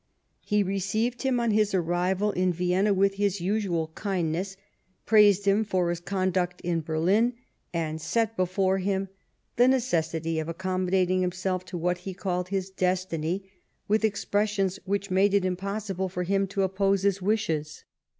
Fie 0.41 0.63
received 0.63 1.21
him 1.21 1.39
on 1.39 1.51
his 1.51 1.75
arrival 1.75 2.31
in 2.31 2.51
Vienna 2.51 2.91
with 2.91 3.13
his 3.17 3.39
usual 3.39 3.91
kindness; 3.93 4.57
praised 5.05 5.45
him 5.45 5.63
for 5.63 5.89
his 5.91 5.99
conduct 5.99 6.59
in 6.61 6.81
Berlin; 6.81 7.33
and 7.71 8.01
set 8.01 8.35
before 8.35 8.79
him 8.79 9.09
the 9.57 9.67
necessity 9.67 10.39
of 10.39 10.49
accommodating 10.49 11.21
himself 11.21 11.63
to 11.65 11.77
what 11.77 11.99
he 11.99 12.15
called 12.15 12.47
his 12.49 12.71
destiny, 12.71 13.47
with 13.87 14.03
expressions 14.03 14.79
which 14.85 15.11
made 15.11 15.35
it 15.35 15.45
impossible 15.45 16.09
for 16.09 16.23
him 16.23 16.47
to 16.47 16.63
oppose 16.63 17.03
his 17.03 17.21
wishes. 17.21 17.83